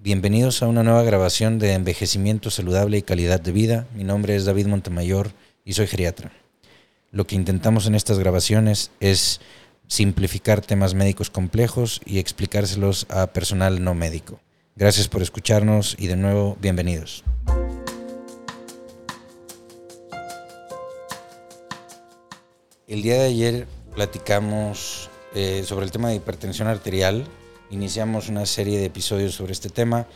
Bienvenidos 0.00 0.62
a 0.62 0.68
una 0.68 0.84
nueva 0.84 1.02
grabación 1.02 1.58
de 1.58 1.72
Envejecimiento 1.72 2.50
Saludable 2.50 2.98
y 2.98 3.02
Calidad 3.02 3.40
de 3.40 3.50
Vida. 3.50 3.88
Mi 3.96 4.04
nombre 4.04 4.36
es 4.36 4.44
David 4.44 4.68
Montemayor 4.68 5.32
y 5.64 5.72
soy 5.72 5.88
geriatra. 5.88 6.30
Lo 7.10 7.26
que 7.26 7.34
intentamos 7.34 7.88
en 7.88 7.96
estas 7.96 8.20
grabaciones 8.20 8.92
es 9.00 9.40
simplificar 9.88 10.60
temas 10.60 10.94
médicos 10.94 11.30
complejos 11.30 12.00
y 12.06 12.20
explicárselos 12.20 13.06
a 13.10 13.26
personal 13.32 13.82
no 13.82 13.96
médico. 13.96 14.38
Gracias 14.76 15.08
por 15.08 15.20
escucharnos 15.20 15.96
y 15.98 16.06
de 16.06 16.14
nuevo 16.14 16.56
bienvenidos. 16.60 17.24
El 22.86 23.02
día 23.02 23.14
de 23.14 23.26
ayer 23.26 23.66
platicamos 23.96 25.10
eh, 25.34 25.64
sobre 25.66 25.86
el 25.86 25.90
tema 25.90 26.10
de 26.10 26.14
hipertensión 26.14 26.68
arterial. 26.68 27.26
Iniciamos 27.70 28.30
una 28.30 28.46
serie 28.46 28.78
de 28.78 28.86
episodios 28.86 29.34
sobre 29.34 29.52
este 29.52 29.68
tema 29.68 30.06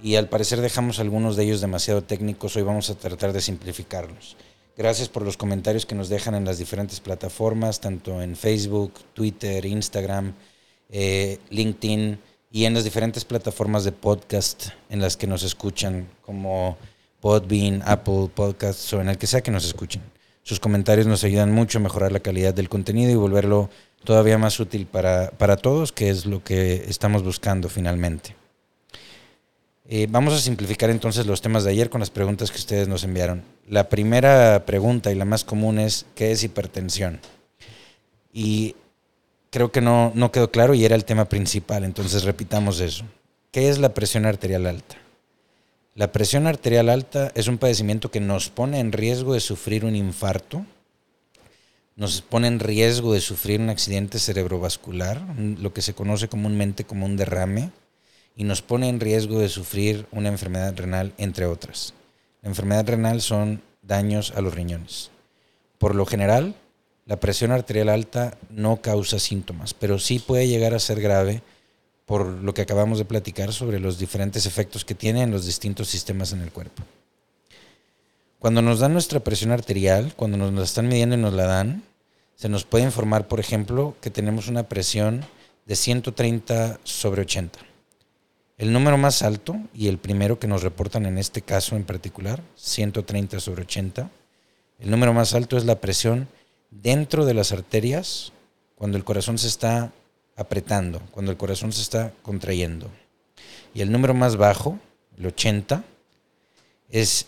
y 0.00 0.14
al 0.14 0.28
parecer 0.28 0.60
dejamos 0.60 1.00
algunos 1.00 1.34
de 1.34 1.42
ellos 1.42 1.60
demasiado 1.60 2.02
técnicos. 2.02 2.54
Hoy 2.54 2.62
vamos 2.62 2.88
a 2.88 2.94
tratar 2.94 3.32
de 3.32 3.40
simplificarlos. 3.40 4.36
Gracias 4.76 5.08
por 5.08 5.24
los 5.24 5.36
comentarios 5.36 5.86
que 5.86 5.96
nos 5.96 6.08
dejan 6.08 6.36
en 6.36 6.44
las 6.44 6.58
diferentes 6.58 7.00
plataformas, 7.00 7.80
tanto 7.80 8.22
en 8.22 8.36
Facebook, 8.36 8.94
Twitter, 9.12 9.66
Instagram, 9.66 10.34
eh, 10.88 11.38
LinkedIn 11.50 12.20
y 12.52 12.64
en 12.64 12.74
las 12.74 12.84
diferentes 12.84 13.24
plataformas 13.24 13.82
de 13.82 13.92
podcast 13.92 14.68
en 14.88 15.00
las 15.00 15.16
que 15.16 15.26
nos 15.26 15.42
escuchan, 15.42 16.08
como 16.22 16.78
Podbean, 17.20 17.82
Apple 17.86 18.30
Podcasts 18.32 18.92
o 18.92 19.00
en 19.00 19.08
el 19.08 19.18
que 19.18 19.26
sea 19.26 19.40
que 19.40 19.50
nos 19.50 19.66
escuchen. 19.66 20.02
Sus 20.42 20.60
comentarios 20.60 21.06
nos 21.06 21.24
ayudan 21.24 21.52
mucho 21.52 21.78
a 21.78 21.82
mejorar 21.82 22.12
la 22.12 22.20
calidad 22.20 22.54
del 22.54 22.68
contenido 22.68 23.10
y 23.10 23.16
volverlo 23.16 23.68
todavía 24.04 24.38
más 24.38 24.58
útil 24.60 24.86
para, 24.86 25.30
para 25.30 25.56
todos, 25.56 25.92
que 25.92 26.10
es 26.10 26.26
lo 26.26 26.42
que 26.42 26.84
estamos 26.88 27.22
buscando 27.22 27.68
finalmente. 27.68 28.34
Eh, 29.88 30.06
vamos 30.08 30.34
a 30.34 30.38
simplificar 30.38 30.88
entonces 30.90 31.26
los 31.26 31.40
temas 31.40 31.64
de 31.64 31.70
ayer 31.70 31.90
con 31.90 31.98
las 31.98 32.10
preguntas 32.10 32.50
que 32.50 32.58
ustedes 32.58 32.86
nos 32.86 33.02
enviaron. 33.02 33.42
La 33.68 33.88
primera 33.88 34.64
pregunta 34.64 35.10
y 35.10 35.16
la 35.16 35.24
más 35.24 35.44
común 35.44 35.80
es, 35.80 36.06
¿qué 36.14 36.30
es 36.30 36.44
hipertensión? 36.44 37.20
Y 38.32 38.76
creo 39.50 39.72
que 39.72 39.80
no, 39.80 40.12
no 40.14 40.30
quedó 40.30 40.50
claro 40.52 40.74
y 40.74 40.84
era 40.84 40.94
el 40.94 41.04
tema 41.04 41.24
principal, 41.24 41.82
entonces 41.82 42.22
repitamos 42.22 42.78
eso. 42.78 43.04
¿Qué 43.50 43.68
es 43.68 43.78
la 43.78 43.92
presión 43.92 44.26
arterial 44.26 44.66
alta? 44.66 44.96
La 45.96 46.12
presión 46.12 46.46
arterial 46.46 46.88
alta 46.88 47.32
es 47.34 47.48
un 47.48 47.58
padecimiento 47.58 48.12
que 48.12 48.20
nos 48.20 48.48
pone 48.48 48.78
en 48.78 48.92
riesgo 48.92 49.34
de 49.34 49.40
sufrir 49.40 49.84
un 49.84 49.96
infarto, 49.96 50.64
nos 52.00 52.22
pone 52.22 52.48
en 52.48 52.60
riesgo 52.60 53.12
de 53.12 53.20
sufrir 53.20 53.60
un 53.60 53.68
accidente 53.68 54.18
cerebrovascular, 54.18 55.20
lo 55.36 55.74
que 55.74 55.82
se 55.82 55.92
conoce 55.92 56.28
comúnmente 56.28 56.84
como 56.84 57.04
un 57.04 57.18
derrame, 57.18 57.72
y 58.34 58.44
nos 58.44 58.62
pone 58.62 58.88
en 58.88 59.00
riesgo 59.00 59.38
de 59.38 59.50
sufrir 59.50 60.06
una 60.10 60.30
enfermedad 60.30 60.74
renal, 60.74 61.12
entre 61.18 61.44
otras. 61.44 61.92
La 62.40 62.48
enfermedad 62.48 62.88
renal 62.88 63.20
son 63.20 63.60
daños 63.82 64.32
a 64.34 64.40
los 64.40 64.54
riñones. 64.54 65.10
Por 65.76 65.94
lo 65.94 66.06
general, 66.06 66.54
la 67.04 67.20
presión 67.20 67.52
arterial 67.52 67.90
alta 67.90 68.38
no 68.48 68.80
causa 68.80 69.18
síntomas, 69.18 69.74
pero 69.74 69.98
sí 69.98 70.20
puede 70.20 70.48
llegar 70.48 70.72
a 70.72 70.78
ser 70.78 71.02
grave 71.02 71.42
por 72.06 72.24
lo 72.24 72.54
que 72.54 72.62
acabamos 72.62 72.96
de 72.96 73.04
platicar 73.04 73.52
sobre 73.52 73.78
los 73.78 73.98
diferentes 73.98 74.46
efectos 74.46 74.86
que 74.86 74.94
tiene 74.94 75.20
en 75.20 75.32
los 75.32 75.44
distintos 75.44 75.88
sistemas 75.88 76.32
en 76.32 76.40
el 76.40 76.50
cuerpo. 76.50 76.82
Cuando 78.40 78.62
nos 78.62 78.78
dan 78.78 78.94
nuestra 78.94 79.20
presión 79.20 79.50
arterial, 79.50 80.14
cuando 80.16 80.38
nos 80.38 80.50
la 80.54 80.64
están 80.64 80.88
midiendo 80.88 81.14
y 81.14 81.18
nos 81.18 81.34
la 81.34 81.44
dan, 81.44 81.82
se 82.36 82.48
nos 82.48 82.64
puede 82.64 82.84
informar, 82.84 83.28
por 83.28 83.38
ejemplo, 83.38 83.94
que 84.00 84.08
tenemos 84.08 84.48
una 84.48 84.62
presión 84.62 85.26
de 85.66 85.76
130 85.76 86.80
sobre 86.82 87.20
80. 87.20 87.58
El 88.56 88.72
número 88.72 88.96
más 88.96 89.20
alto 89.20 89.56
y 89.74 89.88
el 89.88 89.98
primero 89.98 90.38
que 90.38 90.46
nos 90.46 90.62
reportan 90.62 91.04
en 91.04 91.18
este 91.18 91.42
caso 91.42 91.76
en 91.76 91.84
particular, 91.84 92.40
130 92.56 93.40
sobre 93.40 93.60
80, 93.60 94.10
el 94.78 94.90
número 94.90 95.12
más 95.12 95.34
alto 95.34 95.58
es 95.58 95.66
la 95.66 95.78
presión 95.82 96.26
dentro 96.70 97.26
de 97.26 97.34
las 97.34 97.52
arterias 97.52 98.32
cuando 98.74 98.96
el 98.96 99.04
corazón 99.04 99.36
se 99.36 99.48
está 99.48 99.92
apretando, 100.34 101.02
cuando 101.10 101.30
el 101.30 101.36
corazón 101.36 101.74
se 101.74 101.82
está 101.82 102.14
contrayendo. 102.22 102.90
Y 103.74 103.82
el 103.82 103.92
número 103.92 104.14
más 104.14 104.36
bajo, 104.36 104.78
el 105.18 105.26
80, 105.26 105.84
es 106.88 107.26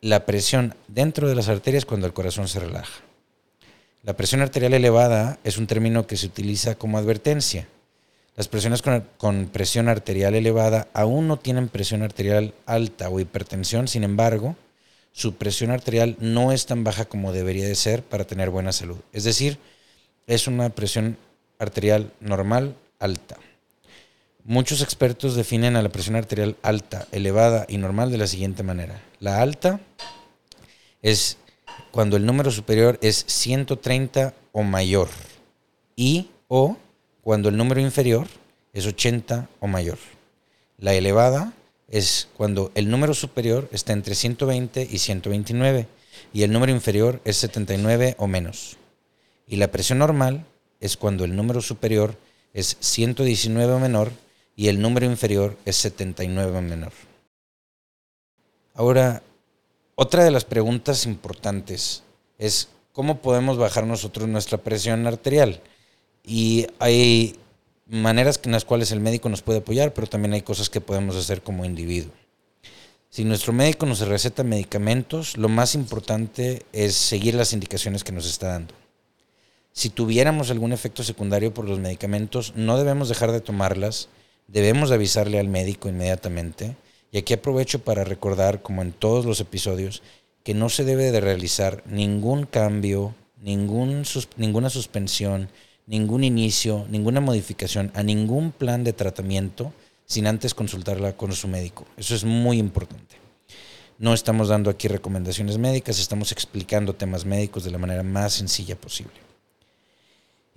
la 0.00 0.24
presión 0.26 0.74
dentro 0.88 1.28
de 1.28 1.34
las 1.34 1.48
arterias 1.48 1.84
cuando 1.84 2.06
el 2.06 2.12
corazón 2.12 2.48
se 2.48 2.60
relaja. 2.60 3.02
La 4.02 4.16
presión 4.16 4.40
arterial 4.40 4.72
elevada 4.72 5.38
es 5.44 5.58
un 5.58 5.66
término 5.66 6.06
que 6.06 6.16
se 6.16 6.26
utiliza 6.26 6.74
como 6.74 6.96
advertencia. 6.96 7.68
Las 8.34 8.48
personas 8.48 8.80
con, 8.80 9.46
presión 9.52 9.88
arterial 9.88 10.34
elevada 10.34 10.88
aún 10.94 11.28
no 11.28 11.36
tienen 11.36 11.68
presión 11.68 12.02
arterial 12.02 12.54
alta 12.64 13.10
o 13.10 13.20
hipertensión, 13.20 13.88
sin 13.88 14.02
embargo, 14.02 14.56
su 15.12 15.34
presión 15.34 15.70
arterial 15.70 16.16
no 16.18 16.52
es 16.52 16.64
tan 16.64 16.82
baja 16.82 17.04
como 17.04 17.32
debería 17.32 17.66
de 17.66 17.74
ser 17.74 18.02
para 18.02 18.24
tener 18.24 18.48
buena 18.48 18.72
salud. 18.72 18.96
Es 19.12 19.24
decir, 19.24 19.58
es 20.26 20.46
una 20.46 20.70
presión 20.70 21.18
arterial 21.58 22.10
normal 22.20 22.74
alta. 22.98 23.36
Muchos 24.50 24.82
expertos 24.82 25.36
definen 25.36 25.76
a 25.76 25.82
la 25.82 25.90
presión 25.90 26.16
arterial 26.16 26.56
alta, 26.62 27.06
elevada 27.12 27.66
y 27.68 27.78
normal 27.78 28.10
de 28.10 28.18
la 28.18 28.26
siguiente 28.26 28.64
manera. 28.64 29.00
La 29.20 29.40
alta 29.40 29.78
es 31.02 31.36
cuando 31.92 32.16
el 32.16 32.26
número 32.26 32.50
superior 32.50 32.98
es 33.00 33.24
130 33.28 34.34
o 34.50 34.64
mayor 34.64 35.08
y 35.94 36.30
o 36.48 36.76
cuando 37.22 37.48
el 37.48 37.56
número 37.56 37.80
inferior 37.80 38.26
es 38.72 38.88
80 38.88 39.48
o 39.60 39.68
mayor. 39.68 39.98
La 40.78 40.94
elevada 40.94 41.52
es 41.86 42.26
cuando 42.36 42.72
el 42.74 42.90
número 42.90 43.14
superior 43.14 43.68
está 43.70 43.92
entre 43.92 44.16
120 44.16 44.88
y 44.90 44.98
129 44.98 45.86
y 46.32 46.42
el 46.42 46.50
número 46.50 46.72
inferior 46.72 47.20
es 47.24 47.36
79 47.36 48.16
o 48.18 48.26
menos. 48.26 48.78
Y 49.46 49.58
la 49.58 49.70
presión 49.70 49.98
normal 49.98 50.44
es 50.80 50.96
cuando 50.96 51.24
el 51.24 51.36
número 51.36 51.60
superior 51.60 52.16
es 52.52 52.76
119 52.80 53.74
o 53.74 53.78
menor 53.78 54.10
y 54.60 54.68
el 54.68 54.82
número 54.82 55.06
inferior 55.06 55.56
es 55.64 55.76
79 55.76 56.58
o 56.58 56.60
menor. 56.60 56.92
Ahora, 58.74 59.22
otra 59.94 60.22
de 60.22 60.30
las 60.30 60.44
preguntas 60.44 61.06
importantes 61.06 62.02
es 62.36 62.68
cómo 62.92 63.22
podemos 63.22 63.56
bajar 63.56 63.86
nosotros 63.86 64.28
nuestra 64.28 64.58
presión 64.58 65.06
arterial. 65.06 65.62
Y 66.26 66.66
hay 66.78 67.36
maneras 67.86 68.38
en 68.44 68.52
las 68.52 68.66
cuales 68.66 68.92
el 68.92 69.00
médico 69.00 69.30
nos 69.30 69.40
puede 69.40 69.60
apoyar, 69.60 69.94
pero 69.94 70.06
también 70.06 70.34
hay 70.34 70.42
cosas 70.42 70.68
que 70.68 70.82
podemos 70.82 71.16
hacer 71.16 71.40
como 71.40 71.64
individuo. 71.64 72.12
Si 73.08 73.24
nuestro 73.24 73.54
médico 73.54 73.86
nos 73.86 74.00
receta 74.00 74.44
medicamentos, 74.44 75.38
lo 75.38 75.48
más 75.48 75.74
importante 75.74 76.66
es 76.74 76.96
seguir 76.96 77.34
las 77.34 77.54
indicaciones 77.54 78.04
que 78.04 78.12
nos 78.12 78.26
está 78.26 78.48
dando. 78.48 78.74
Si 79.72 79.88
tuviéramos 79.88 80.50
algún 80.50 80.74
efecto 80.74 81.02
secundario 81.02 81.54
por 81.54 81.66
los 81.66 81.78
medicamentos, 81.78 82.52
no 82.56 82.76
debemos 82.76 83.08
dejar 83.08 83.32
de 83.32 83.40
tomarlas, 83.40 84.10
debemos 84.52 84.90
avisarle 84.90 85.38
al 85.38 85.48
médico 85.48 85.88
inmediatamente. 85.88 86.76
Y 87.12 87.18
aquí 87.18 87.34
aprovecho 87.34 87.80
para 87.80 88.04
recordar, 88.04 88.62
como 88.62 88.82
en 88.82 88.92
todos 88.92 89.24
los 89.24 89.40
episodios, 89.40 90.02
que 90.44 90.54
no 90.54 90.68
se 90.68 90.84
debe 90.84 91.10
de 91.10 91.20
realizar 91.20 91.82
ningún 91.86 92.46
cambio, 92.46 93.14
ningún, 93.40 94.04
ninguna 94.36 94.70
suspensión, 94.70 95.48
ningún 95.86 96.24
inicio, 96.24 96.86
ninguna 96.88 97.20
modificación 97.20 97.90
a 97.94 98.02
ningún 98.02 98.52
plan 98.52 98.84
de 98.84 98.92
tratamiento 98.92 99.72
sin 100.06 100.26
antes 100.26 100.54
consultarla 100.54 101.16
con 101.16 101.32
su 101.32 101.48
médico. 101.48 101.84
Eso 101.96 102.14
es 102.14 102.24
muy 102.24 102.58
importante. 102.58 103.16
No 103.98 104.14
estamos 104.14 104.48
dando 104.48 104.70
aquí 104.70 104.88
recomendaciones 104.88 105.58
médicas, 105.58 105.98
estamos 105.98 106.32
explicando 106.32 106.94
temas 106.94 107.24
médicos 107.24 107.64
de 107.64 107.70
la 107.70 107.78
manera 107.78 108.02
más 108.02 108.32
sencilla 108.32 108.74
posible. 108.74 109.29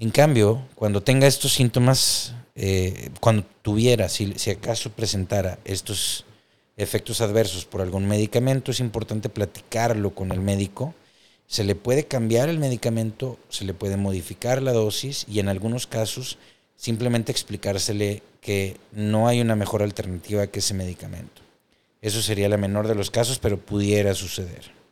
En 0.04 0.10
cambio, 0.10 0.62
cuando 0.76 1.02
tenga 1.02 1.28
estos 1.28 1.54
síntomas, 1.54 2.34
eh, 2.56 3.10
cuando 3.22 3.46
tuviera, 3.62 4.10
si, 4.10 4.34
si 4.36 4.52
acaso 4.52 4.90
presentara 4.90 5.60
estos 5.64 6.26
efectos 6.76 7.22
adversos 7.22 7.64
por 7.64 7.80
algún 7.80 8.06
medicamento, 8.06 8.72
es 8.72 8.82
importante 8.82 9.30
platicarlo 9.30 10.14
con 10.14 10.34
el 10.34 10.42
médico. 10.42 10.94
Se 11.48 11.64
le 11.64 11.76
puede 11.76 12.04
cambiar 12.04 12.50
el 12.50 12.60
medicamento, 12.60 13.40
se 13.48 13.64
le 13.64 13.74
puede 13.74 13.96
modificar 13.96 14.62
la 14.62 14.74
dosis 14.74 15.26
y 15.30 15.40
en 15.40 15.48
algunos 15.48 15.88
casos 15.88 16.38
simplemente 16.76 17.32
explicársele 17.32 18.24
que 18.42 18.76
no 18.92 19.30
hay 19.30 19.40
una 19.40 19.56
mejor 19.56 19.84
alternativa 19.84 20.48
que 20.48 20.60
ese 20.60 20.74
medicamento. 20.74 21.42
Eso 22.02 22.22
sería 22.22 22.50
la 22.50 22.58
menor 22.58 22.90
de 22.90 22.96
los 22.96 23.10
casos, 23.10 23.40
pero 23.40 23.58
pudiera 23.58 24.14
suceder. 24.16 24.83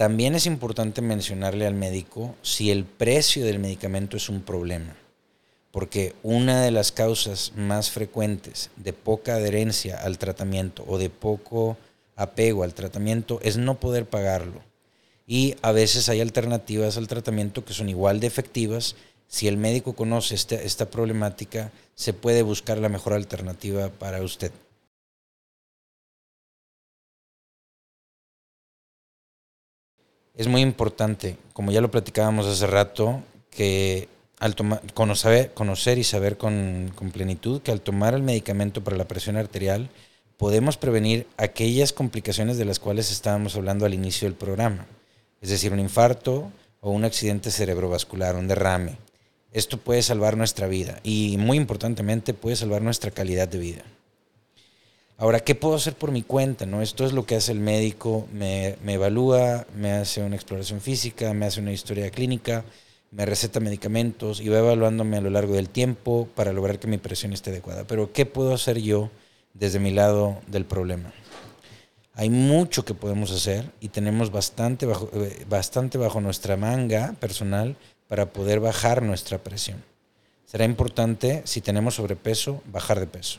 También 0.00 0.34
es 0.34 0.46
importante 0.46 1.02
mencionarle 1.02 1.66
al 1.66 1.74
médico 1.74 2.34
si 2.40 2.70
el 2.70 2.86
precio 2.86 3.44
del 3.44 3.58
medicamento 3.58 4.16
es 4.16 4.30
un 4.30 4.40
problema, 4.40 4.96
porque 5.72 6.14
una 6.22 6.62
de 6.62 6.70
las 6.70 6.90
causas 6.90 7.52
más 7.54 7.90
frecuentes 7.90 8.70
de 8.76 8.94
poca 8.94 9.34
adherencia 9.34 9.98
al 9.98 10.16
tratamiento 10.16 10.86
o 10.88 10.96
de 10.96 11.10
poco 11.10 11.76
apego 12.16 12.62
al 12.62 12.72
tratamiento 12.72 13.40
es 13.42 13.58
no 13.58 13.78
poder 13.78 14.06
pagarlo. 14.06 14.62
Y 15.26 15.56
a 15.60 15.70
veces 15.70 16.08
hay 16.08 16.22
alternativas 16.22 16.96
al 16.96 17.06
tratamiento 17.06 17.66
que 17.66 17.74
son 17.74 17.90
igual 17.90 18.20
de 18.20 18.26
efectivas 18.26 18.96
si 19.28 19.48
el 19.48 19.58
médico 19.58 19.92
conoce 19.92 20.34
esta, 20.34 20.54
esta 20.54 20.88
problemática, 20.88 21.72
se 21.94 22.14
puede 22.14 22.40
buscar 22.40 22.78
la 22.78 22.88
mejor 22.88 23.12
alternativa 23.12 23.90
para 23.90 24.22
usted. 24.22 24.50
Es 30.40 30.48
muy 30.48 30.62
importante, 30.62 31.36
como 31.52 31.70
ya 31.70 31.82
lo 31.82 31.90
platicábamos 31.90 32.46
hace 32.46 32.66
rato, 32.66 33.22
que 33.50 34.08
al 34.38 34.54
tomar, 34.54 34.80
conocer, 34.94 35.98
y 35.98 36.02
saber 36.02 36.38
con, 36.38 36.90
con 36.94 37.10
plenitud 37.10 37.60
que 37.60 37.72
al 37.72 37.82
tomar 37.82 38.14
el 38.14 38.22
medicamento 38.22 38.82
para 38.82 38.96
la 38.96 39.06
presión 39.06 39.36
arterial 39.36 39.90
podemos 40.38 40.78
prevenir 40.78 41.26
aquellas 41.36 41.92
complicaciones 41.92 42.56
de 42.56 42.64
las 42.64 42.78
cuales 42.78 43.10
estábamos 43.10 43.54
hablando 43.54 43.84
al 43.84 43.92
inicio 43.92 44.26
del 44.26 44.34
programa, 44.34 44.86
es 45.42 45.50
decir, 45.50 45.74
un 45.74 45.78
infarto 45.78 46.50
o 46.80 46.90
un 46.90 47.04
accidente 47.04 47.50
cerebrovascular, 47.50 48.34
un 48.34 48.48
derrame. 48.48 48.96
Esto 49.52 49.76
puede 49.76 50.00
salvar 50.00 50.38
nuestra 50.38 50.68
vida 50.68 51.00
y 51.02 51.36
muy 51.36 51.58
importantemente 51.58 52.32
puede 52.32 52.56
salvar 52.56 52.80
nuestra 52.80 53.10
calidad 53.10 53.46
de 53.46 53.58
vida. 53.58 53.82
Ahora, 55.20 55.40
¿qué 55.40 55.54
puedo 55.54 55.74
hacer 55.74 55.96
por 55.96 56.12
mi 56.12 56.22
cuenta? 56.22 56.64
¿no? 56.64 56.80
Esto 56.80 57.04
es 57.04 57.12
lo 57.12 57.26
que 57.26 57.36
hace 57.36 57.52
el 57.52 57.60
médico, 57.60 58.26
me, 58.32 58.78
evalúa, 58.86 59.66
me 59.76 59.92
hace 59.92 60.22
una 60.22 60.34
exploración 60.34 60.80
física, 60.80 61.34
me 61.34 61.44
hace 61.44 61.60
una 61.60 61.72
historia 61.72 62.10
clínica, 62.10 62.64
me 63.10 63.26
receta 63.26 63.60
medicamentos 63.60 64.40
y 64.40 64.48
va 64.48 64.60
evaluándome 64.60 65.18
a 65.18 65.20
lo 65.20 65.28
largo 65.28 65.52
del 65.52 65.68
tiempo 65.68 66.26
para 66.34 66.54
lograr 66.54 66.78
que 66.78 66.86
mi 66.86 66.96
presión 66.96 67.34
esté 67.34 67.50
adecuada. 67.50 67.84
Pero 67.84 68.14
¿qué 68.14 68.24
puedo 68.24 68.54
hacer 68.54 68.80
yo 68.80 69.10
desde 69.52 69.78
mi 69.78 69.90
lado 69.90 70.40
del 70.46 70.64
problema? 70.64 71.12
Hay 72.14 72.30
mucho 72.30 72.86
que 72.86 72.94
podemos 72.94 73.30
hacer 73.30 73.70
y 73.78 73.90
tenemos 73.90 74.30
bastante 74.30 74.86
eh, 74.86 75.44
bastante 75.46 75.98
bajo 75.98 76.22
nuestra 76.22 76.56
manga 76.56 77.14
personal 77.20 77.76
para 78.08 78.32
poder 78.32 78.58
bajar 78.60 79.02
nuestra 79.02 79.36
presión. 79.36 79.84
Será 80.46 80.64
importante, 80.64 81.42
si 81.44 81.60
tenemos 81.60 81.96
sobrepeso, 81.96 82.62
bajar 82.72 83.00
de 83.00 83.06
peso 83.06 83.38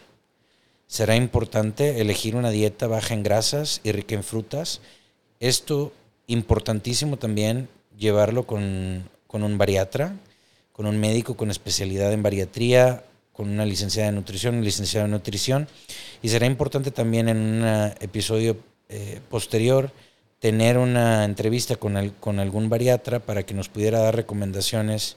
será 0.91 1.15
importante 1.15 2.01
elegir 2.01 2.35
una 2.35 2.49
dieta 2.49 2.85
baja 2.85 3.13
en 3.13 3.23
grasas 3.23 3.79
y 3.81 3.93
rica 3.93 4.13
en 4.13 4.25
frutas. 4.25 4.81
Esto 5.39 5.93
importantísimo 6.27 7.15
también 7.15 7.69
llevarlo 7.97 8.45
con, 8.45 9.09
un 9.29 9.57
bariatra, 9.57 10.17
con 10.73 10.85
un 10.85 10.99
médico 10.99 11.37
con 11.37 11.49
especialidad 11.49 12.11
en 12.11 12.23
bariatría, 12.23 13.05
con 13.31 13.49
una 13.49 13.65
licenciada 13.65 14.09
en 14.09 14.15
nutrición, 14.15 14.55
un 14.55 14.65
licenciado 14.65 15.05
en 15.05 15.11
nutrición. 15.11 15.69
Y 16.21 16.27
será 16.27 16.45
importante 16.45 16.91
también 16.91 17.29
en 17.29 17.37
un 17.37 17.93
episodio 18.01 18.57
eh, 18.89 19.21
posterior 19.29 19.93
tener 20.39 20.77
una 20.77 21.23
entrevista 21.23 21.77
con, 21.77 22.09
con 22.19 22.37
algún 22.37 22.67
bariatra 22.67 23.21
para 23.21 23.43
que 23.43 23.53
nos 23.53 23.69
pudiera 23.69 23.99
dar 23.99 24.17
recomendaciones 24.17 25.15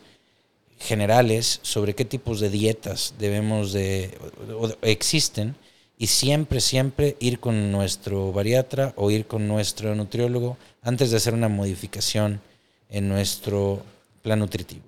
generales 0.79 1.59
sobre 1.63 1.95
qué 1.95 2.05
tipos 2.05 2.39
de 2.39 2.51
dietas 2.51 3.15
debemos 3.19 3.73
de 3.73 4.17
o 4.57 4.69
existen 4.83 5.57
y 5.99 6.09
siempre, 6.09 6.61
siempre 6.61 7.17
ir 7.21 7.39
con 7.39 7.71
nuestro 7.71 8.33
bariatra 8.33 8.93
o 8.97 9.11
ir 9.11 9.27
con 9.27 9.47
nuestro 9.47 9.95
nutriólogo 9.95 10.57
antes 10.83 11.11
de 11.11 11.17
hacer 11.17 11.35
una 11.35 11.49
modificación 11.49 12.41
en 12.89 13.09
nuestro 13.09 13.83
plan 14.23 14.41
nutritivo. 14.41 14.85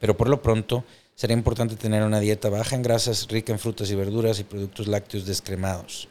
Pero 0.00 0.16
por 0.16 0.28
lo 0.28 0.42
pronto 0.42 0.84
será 1.14 1.32
importante 1.32 1.76
tener 1.76 2.02
una 2.02 2.20
dieta 2.20 2.50
baja 2.50 2.76
en 2.76 2.82
grasas, 2.82 3.26
rica 3.28 3.52
en 3.52 3.58
frutas 3.58 3.90
y 3.90 3.94
verduras 3.94 4.38
y 4.38 4.44
productos 4.44 4.86
lácteos 4.86 5.26
descremados. 5.26 6.08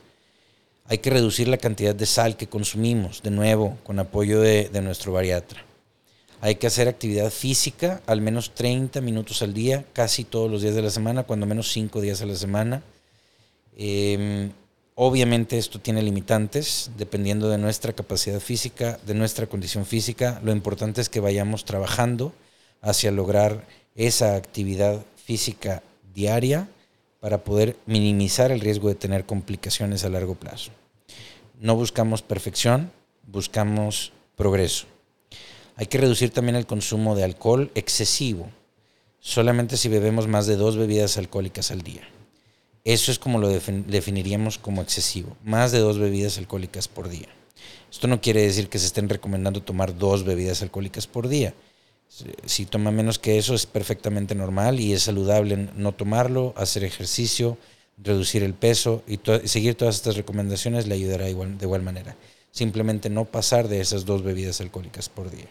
Hay 0.90 0.98
que 0.98 1.10
reducir 1.10 1.48
la 1.48 1.58
cantidad 1.58 1.94
de 1.94 2.06
sal 2.06 2.38
que 2.38 2.48
consumimos, 2.48 3.22
de 3.22 3.32
nuevo, 3.32 3.78
con 3.84 4.00
apoyo 4.00 4.42
de, 4.42 4.70
de 4.70 4.82
nuestro 4.82 5.12
bariatra. 5.12 5.64
Hay 6.40 6.56
que 6.56 6.68
hacer 6.68 6.88
actividad 6.88 7.30
física 7.30 8.02
al 8.06 8.22
menos 8.22 8.54
30 8.54 9.02
minutos 9.02 9.42
al 9.42 9.54
día, 9.54 9.86
casi 9.94 10.24
todos 10.24 10.50
los 10.50 10.62
días 10.62 10.76
de 10.76 10.82
la 10.82 10.90
semana, 10.90 11.24
cuando 11.24 11.46
menos 11.46 11.72
5 11.72 12.00
días 12.02 12.22
a 12.22 12.26
la 12.26 12.36
semana 12.36 12.84
Em, 13.80 14.52
obviamente 14.96 15.60
esto 15.60 15.80
tiene 15.80 16.02
limitantes, 16.02 16.90
dependiendo 16.98 17.48
de 17.48 17.60
nuestra 17.60 17.94
capacidad 17.94 18.40
física, 18.40 19.00
de 19.06 19.14
nuestra 19.14 19.46
condición 19.46 19.86
física. 19.86 20.42
Lo 20.44 20.52
importante 20.52 21.00
es 21.00 21.10
que 21.10 21.20
vayamos 21.20 21.64
trabajando 21.64 22.34
hacia 22.82 23.12
lograr 23.12 23.68
esa 23.96 24.36
actividad 24.36 25.06
física 25.16 25.84
diaria 26.14 26.68
para 27.20 27.44
poder 27.44 27.78
minimizar 27.86 28.52
el 28.52 28.62
riesgo 28.62 28.90
de 28.90 28.96
tener 28.96 29.26
complicaciones 29.26 30.04
a 30.04 30.10
largo 30.10 30.36
plazo. 30.36 30.72
No 31.60 31.76
buscamos 31.76 32.24
perfección, 32.24 32.92
buscamos 33.28 34.12
progreso. 34.36 34.88
Hay 35.76 35.86
que 35.86 36.00
reducir 36.00 36.32
también 36.32 36.56
el 36.56 36.66
consumo 36.66 37.16
de 37.16 37.24
alcohol 37.24 37.70
excesivo, 37.76 38.50
solamente 39.20 39.78
si 39.78 39.90
bebemos 39.90 40.28
más 40.28 40.48
de 40.48 40.56
dos 40.56 40.78
bebidas 40.78 41.18
alcohólicas 41.18 41.70
al 41.70 41.84
día. 41.84 42.02
Eso 42.88 43.12
es 43.12 43.20
como 43.20 43.38
lo 43.38 43.50
definiríamos 43.50 44.58
como 44.58 44.82
excesivo, 44.82 45.36
más 45.44 45.74
de 45.74 45.80
dos 45.80 46.00
bebidas 46.00 46.38
alcohólicas 46.38 46.88
por 46.88 47.10
día. 47.10 47.28
Esto 47.92 48.08
no 48.08 48.22
quiere 48.22 48.44
decir 48.44 48.70
que 48.70 48.80
se 48.80 48.86
estén 48.86 49.10
recomendando 49.10 49.62
tomar 49.62 49.98
dos 49.98 50.24
bebidas 50.24 50.62
alcohólicas 50.62 51.06
por 51.06 51.28
día. 51.28 51.54
Si 52.46 52.66
toma 52.66 52.92
menos 52.92 53.20
que 53.20 53.38
eso 53.38 53.56
es 53.56 53.66
perfectamente 53.66 54.36
normal 54.36 54.80
y 54.80 54.94
es 54.94 55.04
saludable 55.04 55.68
no 55.76 55.92
tomarlo, 55.92 56.54
hacer 56.56 56.86
ejercicio, 56.86 57.58
reducir 57.98 58.42
el 58.42 58.54
peso 58.54 59.04
y, 59.06 59.20
seguir 59.50 59.76
todas 59.76 59.96
estas 59.96 60.16
recomendaciones 60.16 60.88
le 60.88 60.96
ayudará 60.96 61.30
igual, 61.30 61.58
de 61.58 61.66
igual 61.66 61.82
manera. 61.82 62.16
Simplemente 62.52 63.10
no 63.10 63.26
pasar 63.26 63.68
de 63.68 63.82
esas 63.82 64.06
dos 64.06 64.24
bebidas 64.24 64.62
alcohólicas 64.62 65.10
por 65.10 65.30
día. 65.30 65.50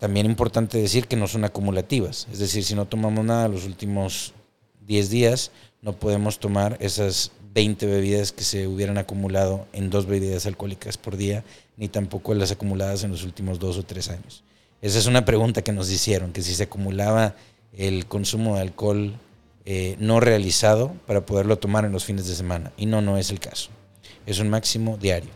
También 0.00 0.26
importante 0.26 0.76
decir 0.76 1.06
que 1.06 1.14
no 1.14 1.28
son 1.28 1.44
acumulativas, 1.44 2.26
es 2.32 2.40
decir, 2.40 2.64
si 2.64 2.74
no 2.74 2.86
tomamos 2.86 3.24
nada 3.24 3.46
los 3.46 3.64
últimos 3.64 4.34
10 4.86 5.10
días, 5.10 5.50
no 5.82 5.92
podemos 5.92 6.38
tomar 6.38 6.76
esas 6.80 7.32
20 7.54 7.86
bebidas 7.86 8.32
que 8.32 8.42
se 8.42 8.66
hubieran 8.66 8.98
acumulado 8.98 9.66
en 9.72 9.90
dos 9.90 10.06
bebidas 10.06 10.46
alcohólicas 10.46 10.98
por 10.98 11.16
día, 11.16 11.44
ni 11.76 11.88
tampoco 11.88 12.34
las 12.34 12.50
acumuladas 12.50 13.04
en 13.04 13.10
los 13.10 13.22
últimos 13.22 13.58
dos 13.58 13.78
o 13.78 13.84
tres 13.84 14.08
años. 14.08 14.42
Esa 14.82 14.98
es 14.98 15.06
una 15.06 15.24
pregunta 15.24 15.62
que 15.62 15.72
nos 15.72 15.90
hicieron, 15.90 16.32
que 16.32 16.42
si 16.42 16.54
se 16.54 16.64
acumulaba 16.64 17.36
el 17.72 18.06
consumo 18.06 18.56
de 18.56 18.62
alcohol 18.62 19.14
eh, 19.66 19.96
no 19.98 20.20
realizado 20.20 20.94
para 21.06 21.24
poderlo 21.24 21.58
tomar 21.58 21.86
en 21.86 21.92
los 21.92 22.04
fines 22.04 22.26
de 22.26 22.34
semana. 22.34 22.72
Y 22.76 22.86
no, 22.86 23.00
no 23.00 23.16
es 23.16 23.30
el 23.30 23.40
caso. 23.40 23.70
Es 24.26 24.38
un 24.38 24.50
máximo 24.50 24.98
diario. 24.98 25.30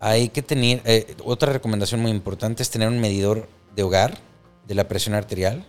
Hay 0.00 0.30
que 0.30 0.42
tener, 0.42 0.82
eh, 0.84 1.14
otra 1.24 1.52
recomendación 1.52 2.00
muy 2.00 2.10
importante 2.10 2.62
es 2.62 2.70
tener 2.70 2.88
un 2.88 3.00
medidor 3.00 3.48
de 3.74 3.82
hogar 3.82 4.18
de 4.66 4.74
la 4.74 4.88
presión 4.88 5.14
arterial. 5.14 5.64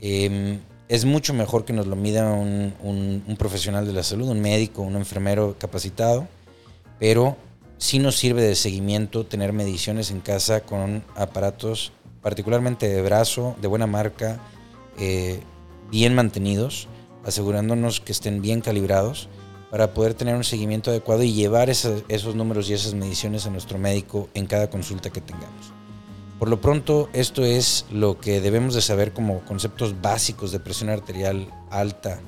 Em, 0.00 0.60
es 0.88 1.04
mucho 1.04 1.34
mejor 1.34 1.64
que 1.64 1.72
nos 1.72 1.86
lo 1.86 1.96
mida 1.96 2.30
un, 2.32 3.36
profesional 3.38 3.86
de 3.86 3.92
la 3.92 4.02
salud, 4.02 4.28
un 4.28 4.40
médico, 4.40 4.82
un 4.82 4.96
enfermero 4.96 5.56
capacitado, 5.58 6.28
pero 6.98 7.36
sí 7.78 7.98
nos 7.98 8.16
sirve 8.16 8.42
de 8.42 8.54
seguimiento 8.54 9.24
tener 9.26 9.52
mediciones 9.52 10.10
en 10.10 10.20
casa 10.20 10.60
con 10.60 11.02
aparatos 11.16 11.92
particularmente 12.20 12.88
de 12.88 13.02
brazo, 13.02 13.56
de 13.60 13.68
buena 13.68 13.86
marca, 13.86 14.40
eh, 14.98 15.40
bien 15.90 16.14
mantenidos, 16.14 16.88
asegurándonos 17.24 18.00
que 18.00 18.12
estén 18.12 18.42
bien 18.42 18.60
calibrados 18.60 19.28
para 19.70 19.94
poder 19.94 20.14
tener 20.14 20.36
un 20.36 20.44
seguimiento 20.44 20.90
adecuado 20.90 21.22
y 21.22 21.32
llevar 21.32 21.70
esos 21.70 22.34
números 22.34 22.68
y 22.68 22.74
esas 22.74 22.94
mediciones 22.94 23.46
a 23.46 23.50
nuestro 23.50 23.78
médico 23.78 24.28
en 24.34 24.46
cada 24.46 24.68
consulta 24.68 25.10
que 25.10 25.20
tengamos. 25.20 25.72
Por 26.42 26.48
lo 26.48 26.60
pronto, 26.60 27.08
esto 27.12 27.44
es 27.44 27.86
lo 27.92 28.18
que 28.18 28.40
debemos 28.40 28.74
de 28.74 28.82
saber 28.82 29.12
como 29.12 29.44
conceptos 29.44 30.02
básicos 30.02 30.50
de 30.50 30.58
presión 30.58 30.90
arterial 30.90 31.46
alta 31.70 32.18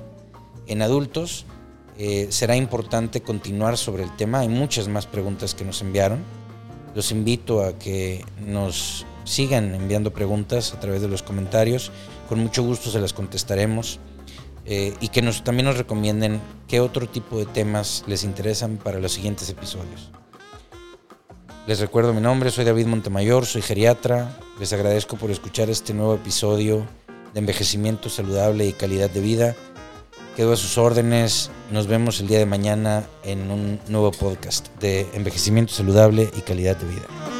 en 0.68 0.82
adultos. 0.82 1.46
Eh, 1.98 2.28
será 2.30 2.54
importante 2.54 3.22
continuar 3.22 3.76
sobre 3.76 4.04
el 4.04 4.14
tema. 4.14 4.38
Hay 4.38 4.48
muchas 4.48 4.86
más 4.86 5.06
preguntas 5.06 5.56
que 5.56 5.64
nos 5.64 5.82
enviaron. 5.82 6.20
Los 6.94 7.10
invito 7.10 7.64
a 7.64 7.76
que 7.76 8.24
nos 8.38 9.04
sigan 9.24 9.74
enviando 9.74 10.12
preguntas 10.12 10.72
a 10.74 10.78
través 10.78 11.02
de 11.02 11.08
los 11.08 11.24
comentarios. 11.24 11.90
Con 12.28 12.38
mucho 12.38 12.62
gusto 12.62 12.90
se 12.90 13.00
las 13.00 13.12
contestaremos. 13.12 13.98
Eh, 14.64 14.94
y 15.00 15.08
que 15.08 15.22
nos, 15.22 15.42
también 15.42 15.66
nos 15.66 15.76
recomienden 15.76 16.40
qué 16.68 16.78
otro 16.78 17.08
tipo 17.08 17.36
de 17.36 17.46
temas 17.46 18.04
les 18.06 18.22
interesan 18.22 18.76
para 18.76 19.00
los 19.00 19.10
siguientes 19.10 19.50
episodios. 19.50 20.12
Les 21.66 21.80
recuerdo 21.80 22.12
mi 22.12 22.20
nombre, 22.20 22.50
soy 22.50 22.66
David 22.66 22.86
Montemayor, 22.86 23.46
soy 23.46 23.62
geriatra. 23.62 24.36
Les 24.60 24.74
agradezco 24.74 25.16
por 25.16 25.30
escuchar 25.30 25.70
este 25.70 25.94
nuevo 25.94 26.14
episodio 26.14 26.86
de 27.32 27.40
envejecimiento 27.40 28.10
saludable 28.10 28.66
y 28.66 28.74
calidad 28.74 29.08
de 29.08 29.20
vida. 29.22 29.56
Quedo 30.36 30.52
a 30.52 30.56
sus 30.58 30.76
órdenes. 30.76 31.50
Nos 31.70 31.86
vemos 31.86 32.20
el 32.20 32.26
día 32.26 32.38
de 32.38 32.44
mañana 32.44 33.04
en 33.22 33.50
un 33.50 33.80
nuevo 33.88 34.12
podcast 34.12 34.68
de 34.78 35.08
envejecimiento 35.14 35.72
saludable 35.72 36.28
y 36.36 36.42
calidad 36.42 36.76
de 36.76 36.86
vida. 36.86 37.33